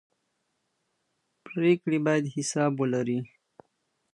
[1.45, 3.19] پرېکړې باید حساب ولري